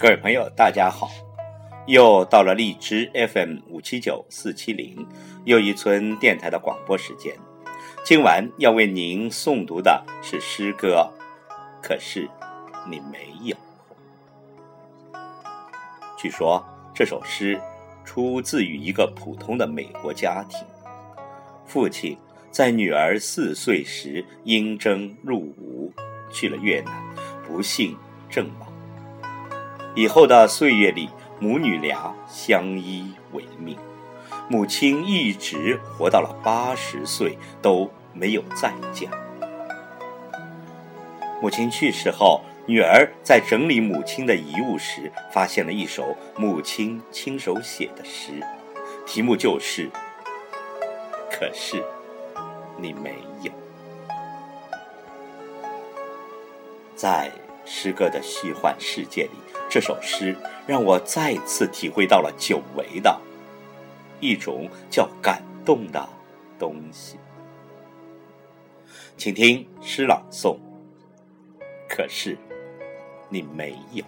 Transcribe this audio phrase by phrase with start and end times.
[0.00, 1.10] 各位朋友，大家好！
[1.86, 5.06] 又到了荔枝 FM 五七九四七零
[5.44, 7.36] 又一村电台的广播时间。
[8.02, 11.06] 今晚要为您诵读的是诗歌，
[11.82, 12.26] 可是
[12.88, 13.54] 你没有。
[16.16, 16.64] 据说
[16.94, 17.60] 这首诗
[18.02, 20.58] 出自于一个普通的美国家庭，
[21.66, 22.16] 父亲
[22.50, 25.92] 在女儿四岁时应征入伍，
[26.32, 26.94] 去了越南，
[27.46, 27.94] 不幸
[28.30, 28.69] 阵亡。
[29.96, 33.76] 以后的岁月里，母女俩相依为命，
[34.48, 39.10] 母亲一直活到了八十岁都没有再嫁。
[41.42, 48.32] 母亲去世后，女儿在整理母亲的遗物时，发现了一首母亲亲手写的诗，
[49.04, 49.90] 题目就是
[51.32, 51.82] “可是
[52.76, 53.50] 你没有”。
[56.94, 57.32] 在
[57.64, 59.49] 诗歌的虚幻世界里。
[59.70, 63.16] 这首诗让我再次体会到了久违的
[64.18, 66.08] 一种叫感动的
[66.58, 67.16] 东西。
[69.16, 70.58] 请听诗朗诵。
[71.88, 72.36] 可是，
[73.28, 74.04] 你没有。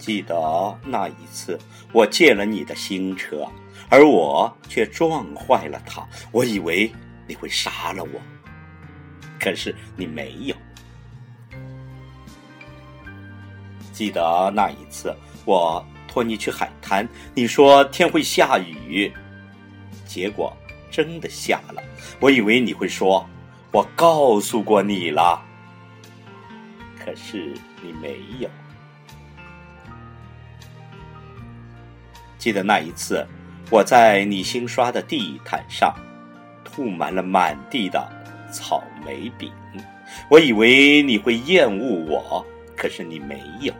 [0.00, 0.34] 记得
[0.82, 1.58] 那一次，
[1.92, 3.46] 我借了你的新车，
[3.90, 6.04] 而我却撞坏了它。
[6.32, 6.90] 我以为
[7.28, 8.20] 你会杀了我，
[9.38, 10.56] 可是你没有。
[13.92, 19.12] 记得那一次，我托你去海滩，你说天会下雨，
[20.06, 20.56] 结果
[20.90, 21.82] 真的下了。
[22.18, 23.28] 我以为你会说，
[23.70, 25.42] 我告诉过你了，
[26.98, 28.48] 可是你没有。
[32.40, 33.24] 记得那一次，
[33.70, 35.94] 我在你新刷的地毯上
[36.64, 38.02] 吐满了满地的
[38.50, 39.52] 草莓饼，
[40.30, 43.70] 我以为你会厌恶我，可是你没有。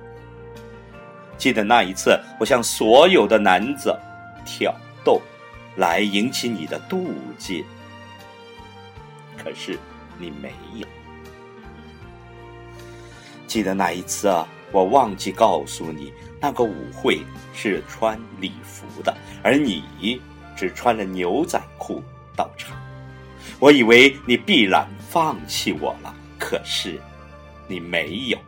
[1.39, 3.99] 记得那一次，我向所有的男子
[4.45, 4.71] 挑
[5.03, 5.23] 逗，
[5.77, 7.07] 来引起你的妒
[7.39, 7.65] 忌，
[9.43, 9.79] 可是
[10.19, 10.87] 你没有。
[13.47, 14.47] 记得那一次啊。
[14.73, 17.21] 我忘记告诉你，那个舞会
[17.53, 20.21] 是穿礼服的，而你
[20.57, 22.03] 只穿了牛仔裤
[22.35, 22.77] 到场。
[23.59, 26.99] 我以为你必然放弃我了，可是
[27.69, 28.39] 你没有。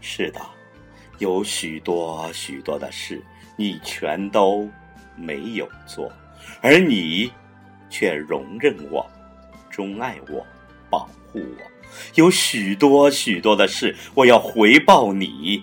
[0.00, 0.40] 是的，
[1.22, 3.22] 有许多许多的事，
[3.54, 4.68] 你全都
[5.14, 6.10] 没有做，
[6.60, 7.30] 而你
[7.88, 9.08] 却容忍我，
[9.70, 10.44] 钟爱我，
[10.90, 11.62] 保护我。
[12.16, 15.62] 有许多许多的事，我要回报你。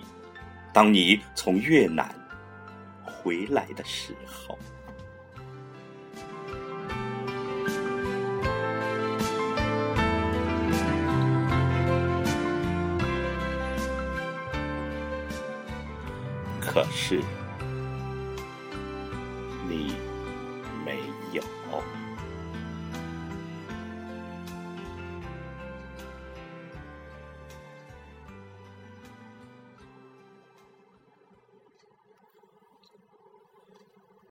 [0.72, 2.10] 当你从越南
[3.04, 4.58] 回来的时候。
[16.60, 17.20] 可是，
[19.68, 19.94] 你
[20.84, 21.00] 没
[21.32, 21.42] 有。